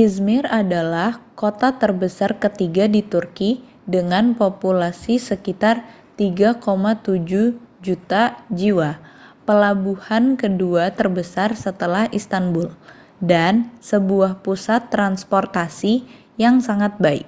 [0.00, 3.50] ä°zmir adalah kota terbesar ketiga di turki
[3.94, 5.76] dengan populasi sekitar
[6.18, 8.24] 3,7 juta
[8.58, 8.90] jiwa
[9.46, 12.66] pelabuhan kedua terbesar setelah istanbul
[13.30, 13.54] dan
[13.90, 15.92] sebuah pusat transportasi
[16.42, 17.26] yang sangat baik